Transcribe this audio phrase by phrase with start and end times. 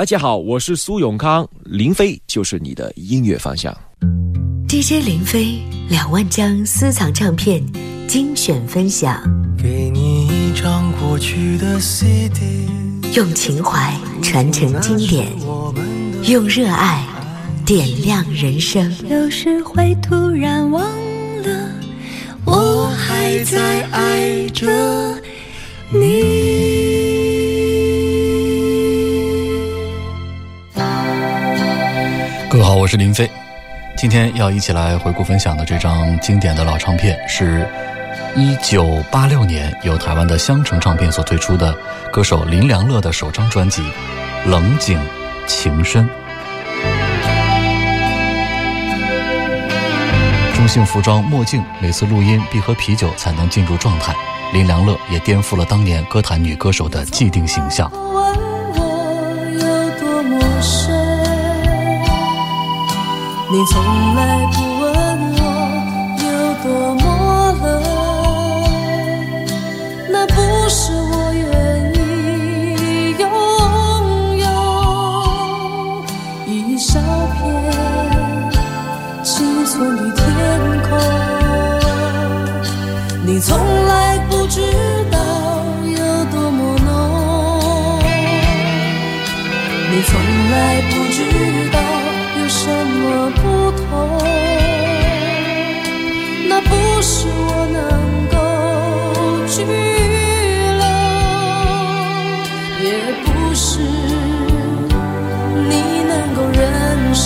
[0.00, 3.70] 大家好，我是苏永康，林飞就是你的音乐方向。
[4.66, 7.62] DJ 林飞两万张私藏唱片
[8.08, 9.22] 精选分享，
[9.62, 12.66] 给你一张过去的 CD，
[13.14, 15.26] 用情怀传承经典，
[16.22, 17.06] 用热爱
[17.66, 18.90] 点亮人生。
[19.06, 20.82] 有时会突然忘
[21.42, 21.70] 了，
[22.46, 24.66] 我还在爱着
[25.92, 26.49] 你。
[32.90, 33.30] 是林飞。
[33.96, 37.64] 今天要一起来回顾分享的这张经典的老唱片，是
[38.34, 41.72] 一九八六年由台湾的香城唱片所推出的
[42.12, 43.80] 歌手林良乐的首张专辑
[44.44, 45.00] 《冷景
[45.46, 46.04] 情深》。
[50.56, 54.12] 中性服装、墨镜，每次录音必喝啤酒才能进入状态。
[54.52, 58.34] 林良乐也颠覆了当年歌坛女歌手的既定形象我
[59.52, 60.99] 有多么傻。
[63.52, 64.88] 你从来不问
[65.34, 65.42] 我
[66.22, 66.24] 有
[66.62, 67.04] 多么
[67.60, 67.66] 冷，
[70.08, 70.34] 那不
[70.68, 70.92] 是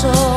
[0.05, 0.34] paso.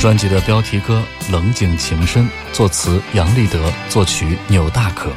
[0.00, 2.24] 专辑的标题歌《冷景情深》，
[2.54, 5.10] 作词杨立德，作曲钮大可。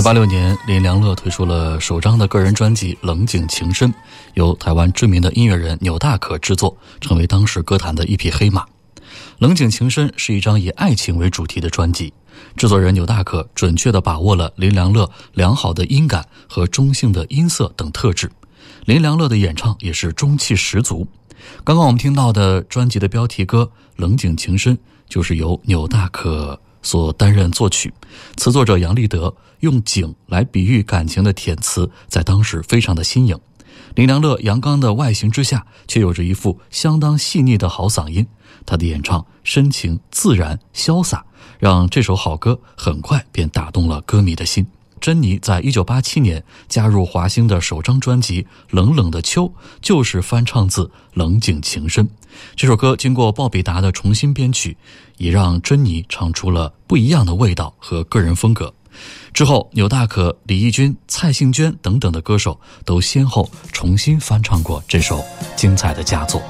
[0.00, 3.92] 九八六年，林良乐推出了首张的个人专辑《冷井情深》，
[4.32, 8.62] 由台湾知名的音乐人钮大可制作，成为当时歌坛的一匹黑马。
[9.40, 12.14] 《冷井情深》是一张以爱情为主题的专辑，
[12.56, 18.32] 制作人钮大可准确地把握了林良乐良好的音感和中性的音色等特质。
[18.86, 21.06] 林良乐的演唱也是中气十足。
[21.62, 24.74] 刚刚我们听到的专辑的标题歌《冷井情深》，
[25.10, 26.58] 就是由钮大可。
[26.82, 27.92] 所担任作曲，
[28.36, 33.38] 词作者杨立德用景来比喻感情的填词，在当时非常的新颖。
[33.94, 38.26] 林良乐阳刚的外形之下，却有着一副相当细腻的好嗓音。
[38.64, 41.24] 他的演唱深情、自然、潇洒，
[41.58, 44.66] 让这首好歌很快便打动了歌迷的心。
[45.00, 49.44] 珍妮在一九八七年加入华星的首张专辑《冷冷的秋》，
[49.80, 52.06] 就是翻唱自《冷景情深》
[52.54, 52.94] 这首歌。
[52.94, 54.76] 经过鲍比达的重新编曲，
[55.16, 58.72] 也让珍妮唱出了不一样的味道和个人风格。
[59.32, 65.24] 之后，纽大可、李翊君、蔡幸娟等等的歌手都先后重新翻唱过这首
[65.56, 66.42] 精彩的佳作。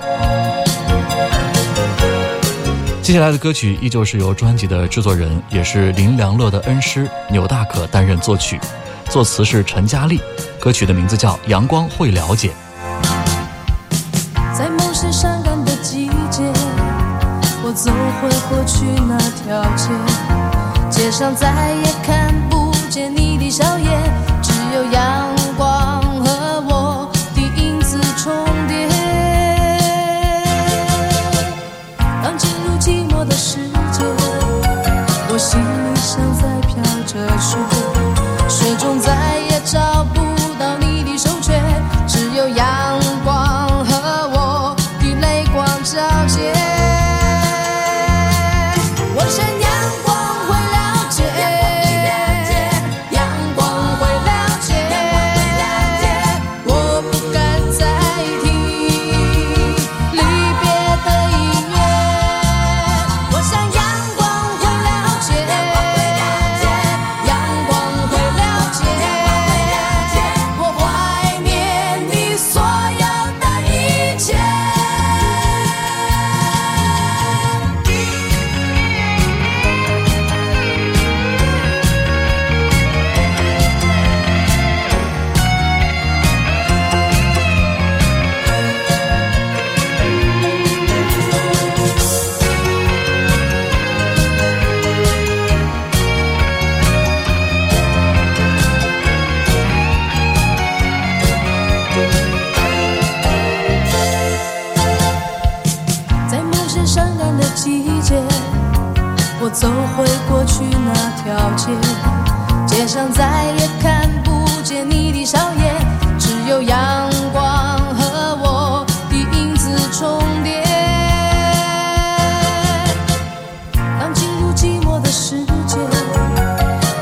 [3.11, 8.61] 接下来的歌曲依旧是由专辑的制作人，也是林良乐的恩师钮大可担任作曲，
[9.07, 10.21] 作词是陈佳丽。
[10.61, 12.51] 歌曲的名字叫《阳光会了解》。
[14.57, 16.45] 在某些伤感的季节，
[17.65, 17.91] 我走
[18.23, 19.89] 回过去那条街，
[20.89, 22.20] 街上再也看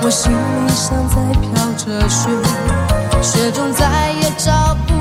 [0.08, 0.36] 我心里
[0.72, 2.30] 像在飘着雪，
[3.20, 4.97] 雪中再也找不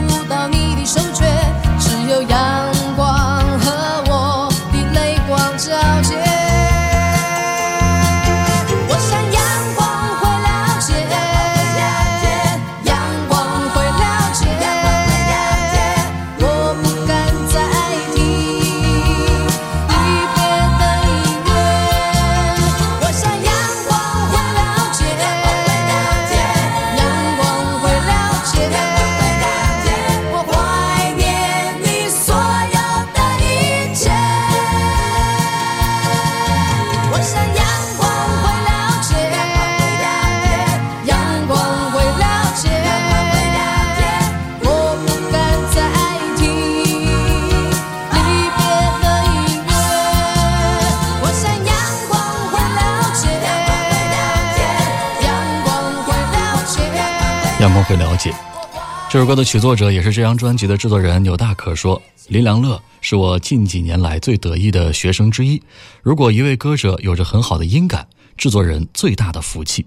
[59.17, 65.59] 这首歌的曲作者也是这张专辑的制作人牛大可说：“林良乐是我近几年来最得意的学生之一。
[66.03, 68.07] 如果一位歌者有着很好的音感，
[68.38, 69.83] 制作人最大的福气。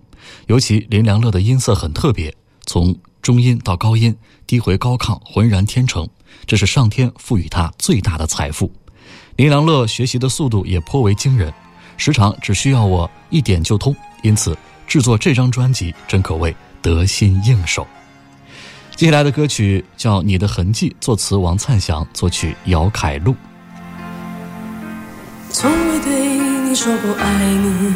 [0.48, 2.34] 尤其林良乐的音色很特别，
[2.66, 4.12] 从中音到高音，
[4.48, 6.08] 低回高亢，浑然天成，
[6.44, 8.68] 这是上天赋予他最大的财富。
[9.36, 11.54] 林良乐学习的速度也颇为惊人，
[11.96, 13.94] 时常只需要我一点就通，
[14.24, 14.58] 因此
[14.88, 17.86] 制作这张专辑真可谓得心应手。”
[19.00, 23.34] 接下来的歌曲叫《你的痕迹》，作词王灿祥，作曲姚凯璐。
[25.48, 26.38] 从未对
[26.68, 27.94] 你说过爱你，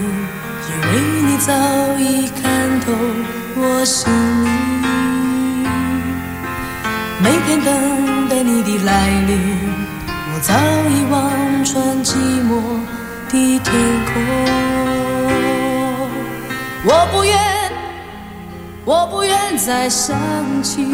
[0.70, 1.52] 因为你早
[1.98, 2.90] 已看透
[3.56, 4.10] 我心
[4.44, 4.48] 里。
[7.22, 9.38] 每天等待你的来临，
[10.32, 10.54] 我早
[10.88, 11.30] 已望
[11.66, 12.16] 穿寂
[12.48, 12.80] 寞
[13.28, 13.68] 的天
[14.06, 14.14] 空。
[16.86, 17.36] 我不愿，
[18.86, 20.14] 我不愿再想
[20.62, 20.84] 起。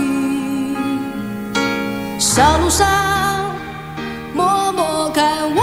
[2.18, 2.87] 小路上
[4.32, 5.62] 默默看我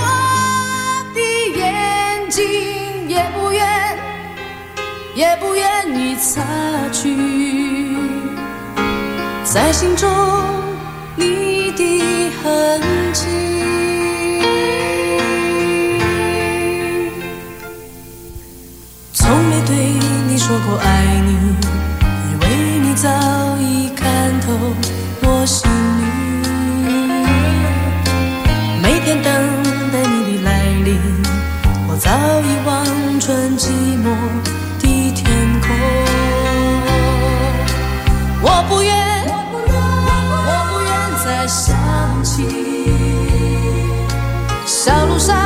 [1.14, 1.22] 的
[1.58, 3.98] 眼睛，也不愿，
[5.16, 6.44] 也不愿意擦
[6.92, 7.96] 去，
[9.46, 10.10] 在心中
[11.16, 12.82] 你的痕
[13.14, 13.26] 迹。
[19.14, 19.76] 从没对
[20.28, 21.57] 你说过爱你，
[23.00, 23.08] 早
[23.60, 24.48] 已看透
[25.22, 25.70] 我心
[26.02, 26.08] 里。
[28.82, 29.32] 每天等
[29.92, 30.50] 待你的来
[30.84, 31.00] 临，
[31.88, 32.10] 我早
[32.42, 32.84] 已望
[33.20, 33.70] 穿寂
[34.02, 34.06] 寞
[34.82, 35.22] 的天
[35.62, 35.68] 空。
[38.42, 38.92] 我不愿，
[39.28, 40.90] 我不愿
[41.24, 41.76] 再想
[42.24, 42.34] 起
[44.66, 45.38] 小路上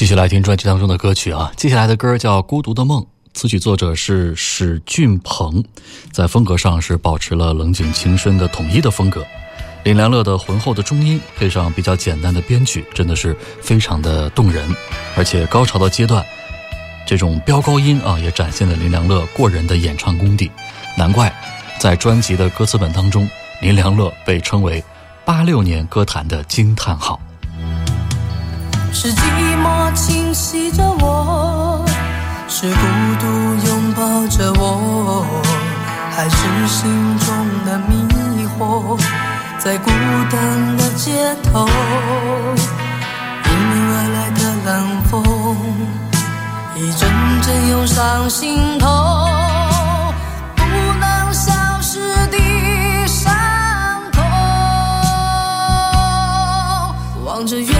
[0.00, 1.52] 继续来听专辑当中的歌曲啊。
[1.58, 3.02] 接下来的歌叫《孤独的梦》，
[3.34, 5.62] 词曲作者是史俊鹏，
[6.10, 9.22] 在风格上是保持了冷景情深的统一的风格。
[9.84, 14.74] 林良乐的浑厚的中音配上比较简单的编曲，真的是非常的动人。
[15.18, 16.24] 而且高潮的阶段，
[17.06, 20.50] 这种飙高音啊，也展现了林良乐过人的演唱功底。
[20.96, 21.30] 难怪
[21.78, 23.28] 在专辑的歌词本当中，
[23.60, 24.82] 林良乐被称为
[25.26, 27.20] 八六年歌坛的惊叹号。
[28.92, 29.22] 是寂
[29.62, 31.84] 寞侵袭着我，
[32.48, 32.80] 是孤
[33.20, 33.26] 独
[33.66, 35.24] 拥抱着我，
[36.10, 37.28] 还是心中
[37.64, 38.06] 的迷
[38.58, 38.98] 惑，
[39.58, 39.90] 在孤
[40.30, 41.66] 单的街头，
[43.46, 44.68] 迎面而来的冷
[45.04, 45.22] 风，
[46.74, 47.08] 一阵
[47.42, 49.28] 阵涌上心头，
[50.56, 50.62] 不
[50.98, 52.36] 能消失的
[53.06, 53.32] 伤
[54.12, 54.22] 痛。
[57.24, 57.72] 望着月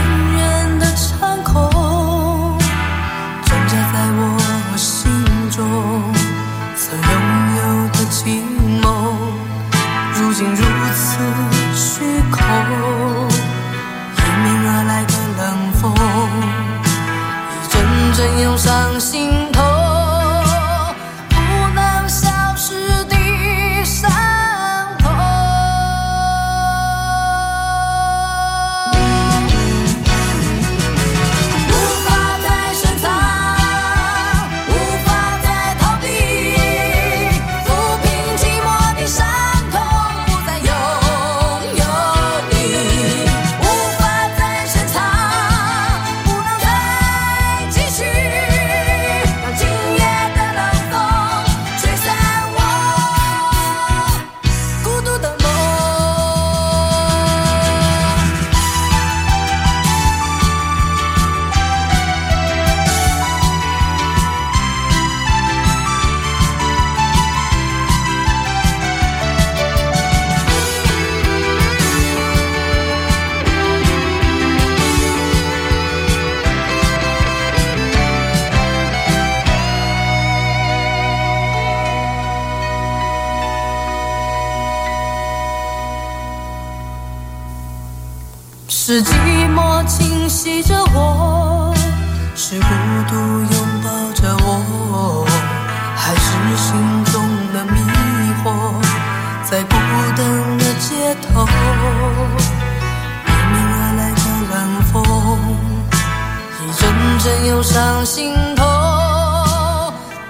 [107.23, 108.65] 真忧伤心头，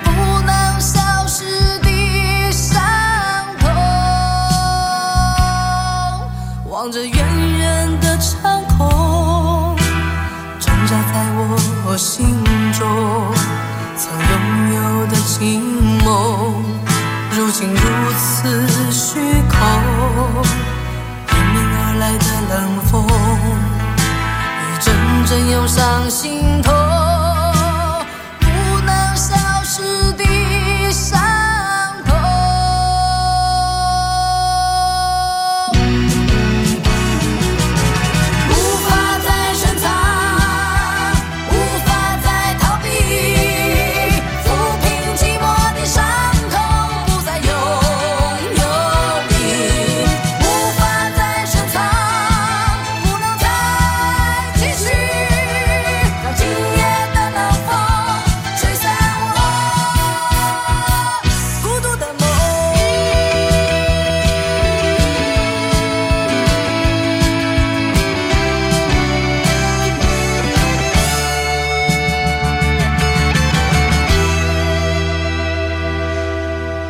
[0.02, 1.44] 不能消失
[1.78, 2.82] 的伤
[3.61, 3.70] 痛，
[6.68, 7.14] 望着远
[7.59, 9.76] 远的长空，
[10.59, 11.25] 挣扎在
[11.87, 12.37] 我心
[12.73, 12.85] 中，
[13.97, 15.62] 曾拥有的情
[16.04, 16.64] 梦，
[17.37, 17.80] 如今如
[18.18, 19.56] 此虚空，
[21.28, 22.54] 迎面而来的冷
[22.90, 22.90] 风。
[24.62, 24.88] 一阵
[25.26, 26.69] 阵涌上心头，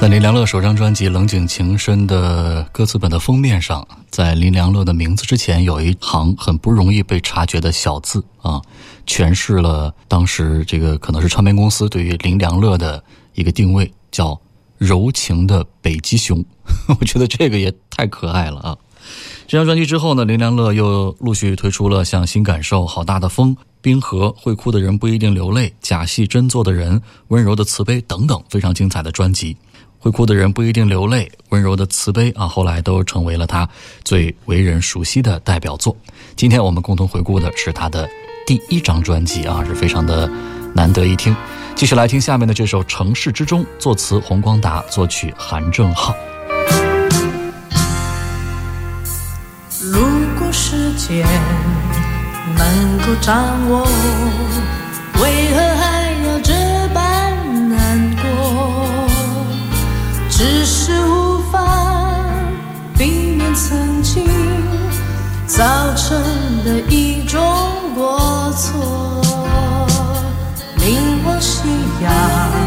[0.00, 8.62] 在林良乐首张专辑《冷井情深》的歌词本的封面上，在林良乐的名字之前有一行很不容易被察觉的小字啊，
[9.06, 13.04] 诠释了当时这个可能是唱片公司对于林良乐的
[13.34, 14.40] 一个定位，叫
[14.78, 16.42] “柔情的北极熊”。
[16.98, 18.78] 我觉得这个也太可爱了啊！
[19.46, 26.96] 这张专辑之后呢，林良乐又陆续推出了像《新感受》《好大的风》《冰河》《会哭的人不一定流泪》《假戏真做的人》
[27.28, 29.58] 《温柔的慈悲》等等非常精彩的专辑。
[30.02, 33.68] 会哭的人不一定流泪，温柔的慈悲啊，后来都成为了他
[34.02, 35.94] 最为人熟悉的代表作。
[36.36, 38.08] 今天我们共同回顾的是他的
[38.46, 40.26] 第一张专辑啊，是非常的
[40.74, 41.36] 难得一听。
[41.76, 46.14] 继续来听下面的这首《城市之中》，作词洪光达，作曲韩正浩。
[49.82, 50.00] 如
[50.38, 51.26] 果时间
[52.56, 53.86] 能够掌握，
[60.42, 61.60] 只是无法
[62.96, 64.26] 避免曾经
[65.46, 65.62] 造
[65.94, 66.18] 成
[66.64, 67.38] 的一种
[67.94, 69.20] 过错。
[70.78, 71.68] 凝望夕
[72.02, 72.59] 阳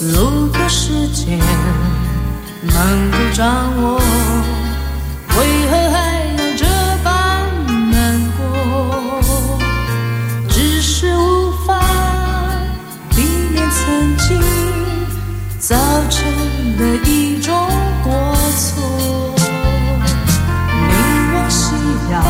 [0.00, 1.40] 如果时间
[2.62, 4.00] 能够掌握，
[5.36, 5.96] 为何还
[6.38, 6.64] 要这
[7.02, 7.10] 般
[7.90, 8.40] 难过？
[10.48, 11.80] 只是无法
[13.10, 14.40] 避免曾经
[15.58, 15.74] 造
[16.08, 16.22] 成
[16.76, 16.80] 的
[17.10, 17.52] 一种
[18.04, 19.34] 过错。
[20.70, 20.92] 你
[21.34, 21.74] 往夕
[22.12, 22.22] 阳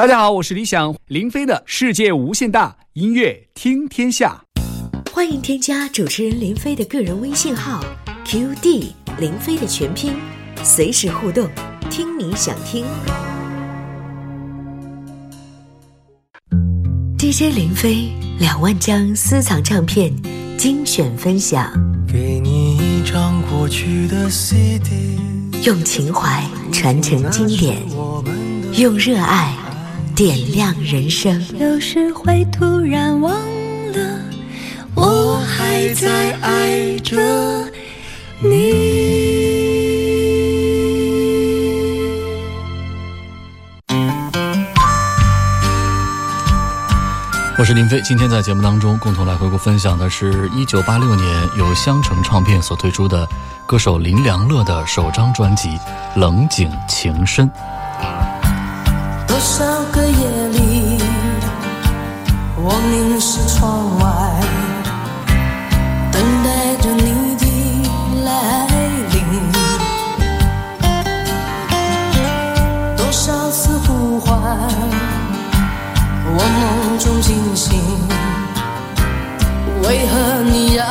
[0.00, 4.42] 大家好，我是李想，林飞的《世界无限大》音乐听天下。
[5.12, 7.84] 欢迎添加主持人林飞的个人微信号
[8.24, 10.14] QD 林飞的全拼，
[10.64, 11.46] 随时互动，
[11.90, 12.86] 听你想听。
[17.18, 18.08] DJ 林飞
[18.38, 20.10] 两万张私藏唱片
[20.56, 21.70] 精选分享，
[22.10, 25.20] 给你一张过去的 CD，
[25.62, 27.76] 用情怀传承经典，
[28.78, 29.54] 用热爱
[30.20, 31.42] 点亮人生。
[31.58, 34.20] 有时会突然忘了，
[34.94, 37.16] 我还在爱着
[38.40, 38.50] 你。
[47.58, 53.26] 我是林飞，今天在节目当中共同来回顾分享的是一九八六年由香城唱片所推出的
[53.66, 55.68] 歌手林良乐的首张专辑
[56.16, 57.48] 《冷景情深》。
[59.26, 60.09] 多少个
[62.62, 64.04] 我凝视窗外，
[66.12, 67.44] 等待着你的
[68.22, 68.28] 来
[69.10, 69.16] 临。
[72.96, 74.28] 多少次呼唤。
[76.32, 77.80] 我梦中惊醒，
[79.82, 80.84] 为何你要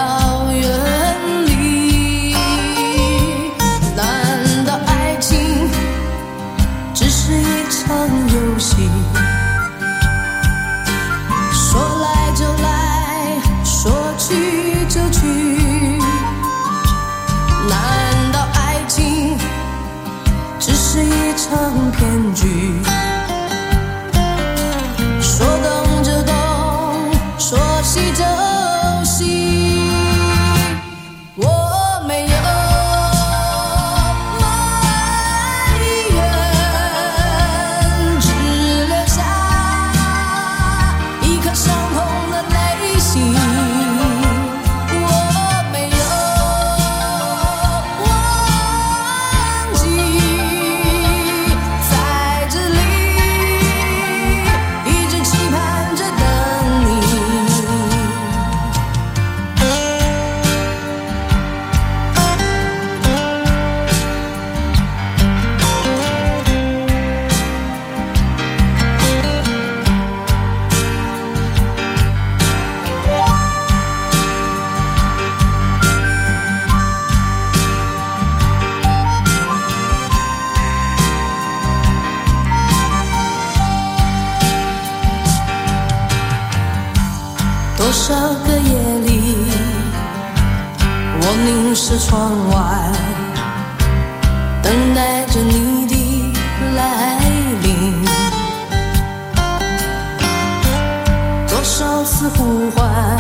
[102.72, 103.18] 唤，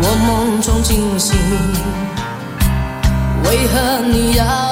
[0.00, 1.36] 我梦中惊醒，
[3.44, 4.71] 为何你要？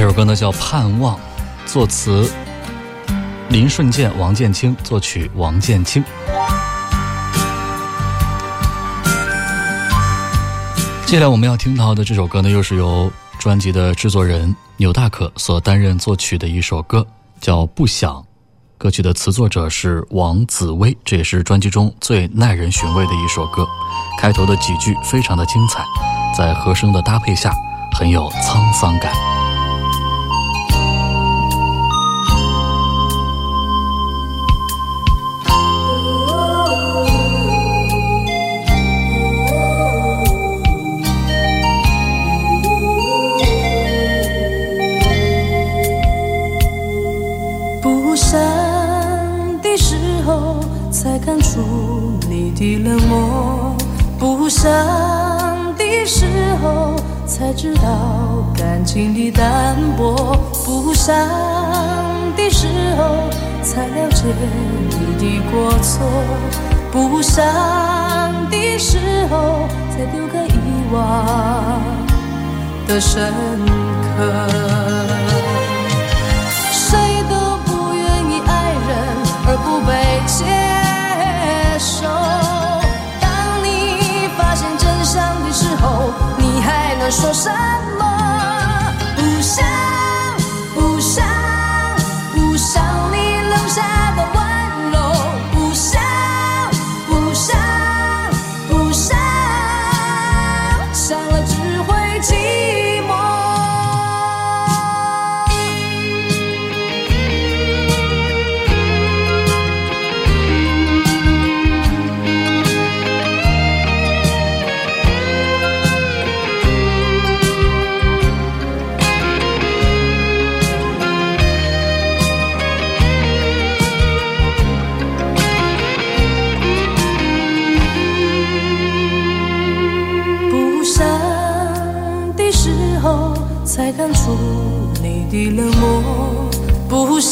[0.00, 1.14] 这首歌呢叫《盼望》，
[1.66, 2.26] 作词
[3.50, 6.02] 林顺健、王建清，作曲王建清。
[11.04, 17.06] 接下来我们要听到的这首歌呢，又是由专辑的制作人钮大可所担任作曲的一首歌，
[17.38, 18.14] 叫《不想》。
[18.78, 23.68] 歌曲的词作者是王子薇，这也是专辑中最耐人寻味的一首歌。
[24.18, 25.84] 开头的几句非常的精彩，
[26.34, 27.52] 在和声的搭配下，
[27.94, 29.12] 很有沧桑感。
[57.40, 61.16] 才知道感情的淡薄，不伤
[62.36, 62.66] 的时
[62.98, 63.30] 候
[63.62, 64.24] 才了解
[64.90, 66.06] 你的过错，
[66.92, 67.42] 不伤
[68.50, 68.98] 的时
[69.30, 71.80] 候才丢个遗忘
[72.86, 73.32] 的深
[74.18, 74.89] 刻。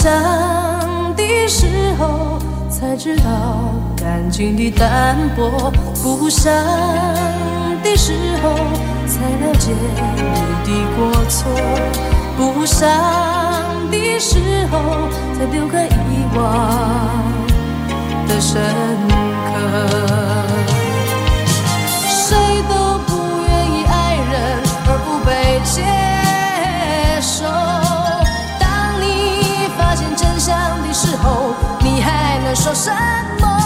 [0.08, 1.66] 伤的时
[1.98, 2.38] 候
[2.70, 5.70] 才知道感情的淡薄，
[6.02, 6.50] 不伤
[7.82, 8.54] 的时候
[9.06, 9.70] 才了解
[10.16, 10.22] 你
[10.64, 11.50] 的过错，
[12.38, 12.80] 不伤
[13.90, 14.38] 的时
[14.70, 14.80] 候
[15.36, 16.38] 才丢个遗忘
[18.26, 18.62] 的深
[19.44, 19.54] 刻。
[22.08, 22.34] 谁
[31.22, 32.90] 候，你还能说什
[33.40, 33.57] 么？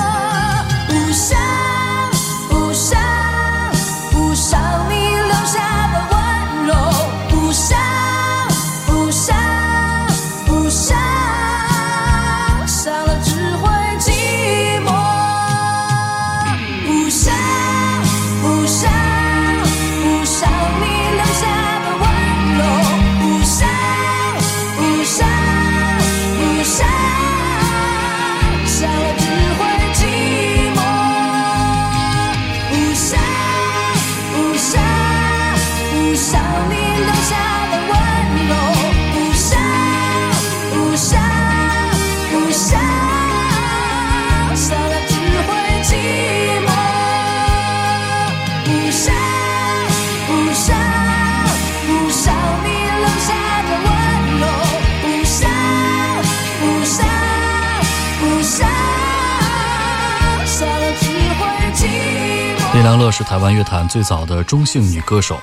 [62.83, 65.39] 林良乐是台湾乐坛最早的中性女歌手，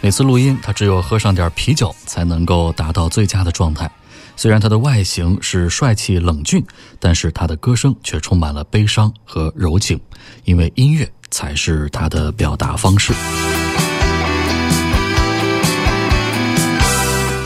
[0.00, 3.90] 每次录音她只有喝上点啤酒才能够达到最佳的状态。
[4.36, 6.64] 虽然她的外形是帅气冷峻，
[7.00, 10.00] 但是她的歌声却充满了悲伤和柔情，
[10.44, 13.12] 因为音乐才是她的表达方式。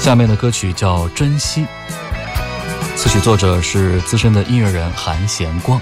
[0.00, 1.62] 下面的歌曲叫《珍惜》，
[2.94, 5.80] 词曲作者是资深的音乐人韩贤光。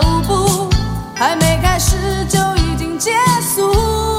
[0.00, 0.70] 舞步
[1.14, 1.96] 还没开始
[2.28, 3.10] 就已经结
[3.54, 4.09] 束。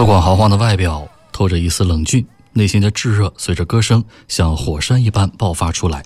[0.00, 6.02] 粗犷豪放的外表透着一丝冷峻，内心的炙热随着歌声像火山一般爆发出来。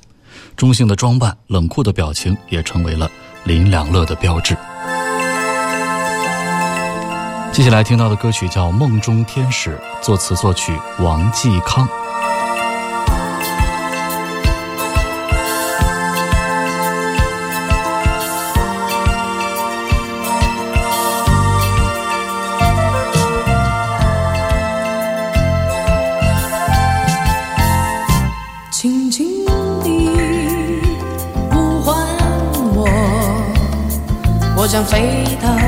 [0.57, 3.09] 中性的装扮、冷酷的表情也成为了
[3.45, 4.57] 林良乐的标志。
[7.53, 11.89] 接下来听到的歌曲叫《梦中天使》，作词作曲王继康。
[34.75, 35.64] 想飞到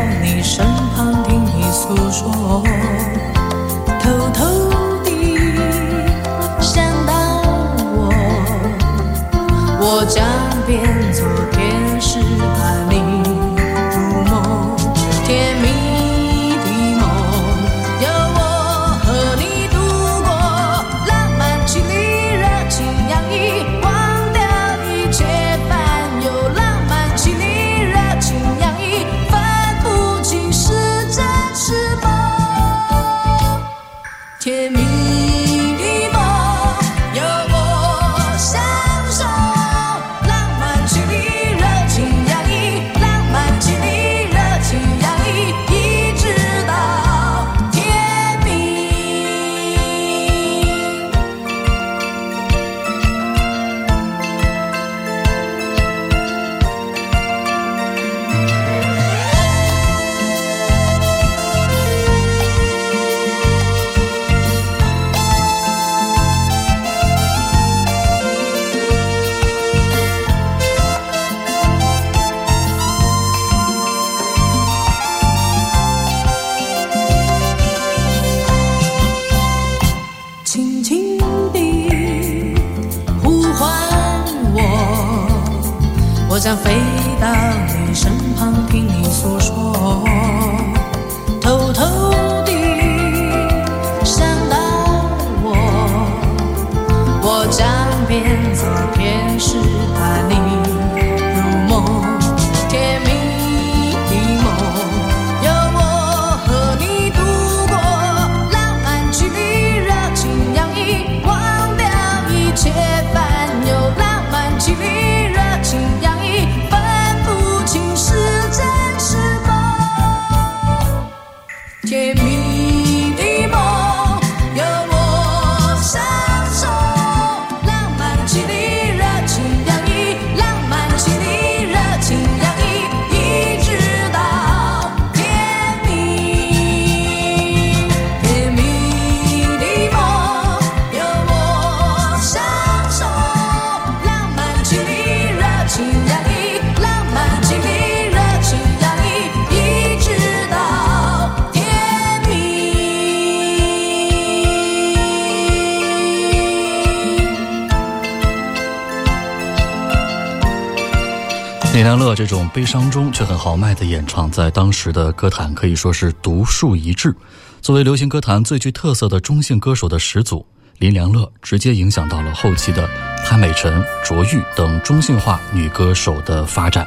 [162.27, 167.15] 一种悲伤中却很豪迈的演唱，在当时的歌坛可以说是独树一帜。
[167.63, 170.45] 作为流行歌坛最具特色的中性歌手的始祖，
[170.81, 172.91] 林良乐直接影响到了后期的
[173.25, 176.85] 潘美辰、卓玉等中性化女歌手的发展。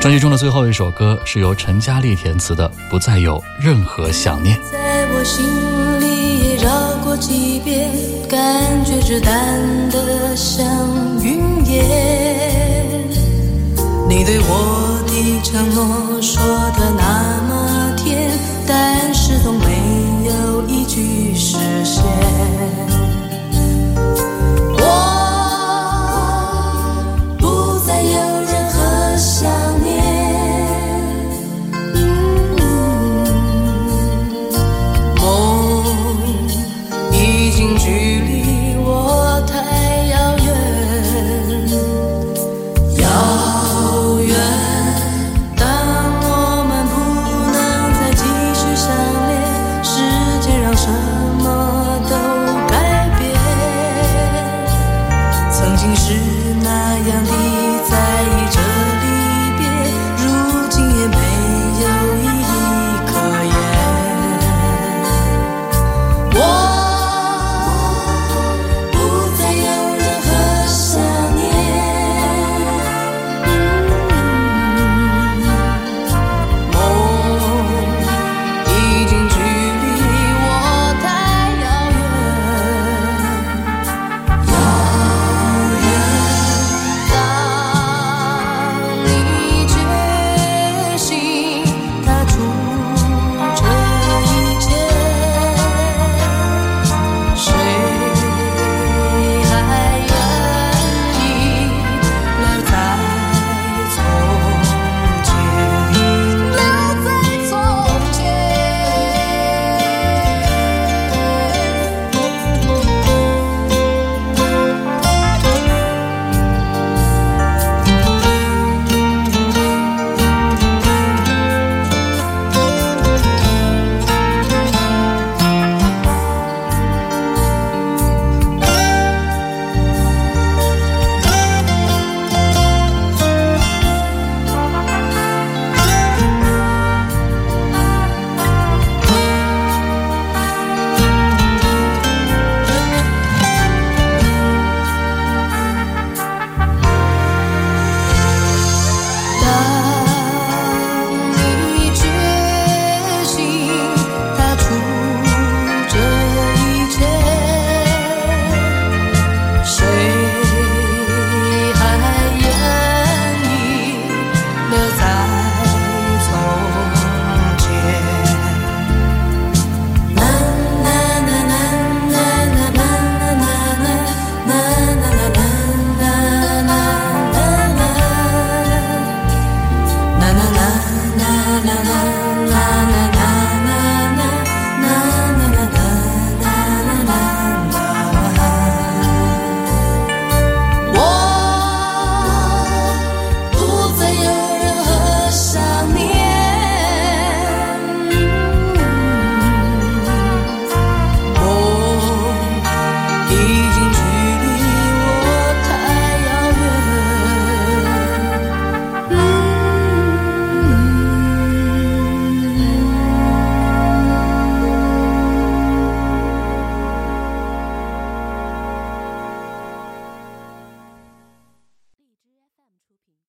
[0.00, 4.58] 专辑中的最后一首歌是由陈嘉丽填词的，不再有任何想念。
[4.72, 5.44] 在我心
[6.00, 7.92] 里也绕过几遍，
[8.30, 10.66] 感觉只淡得像
[11.22, 12.55] 云烟。
[14.08, 16.42] 你对我的承诺说
[16.78, 18.30] 的那么甜
[18.66, 18.95] 但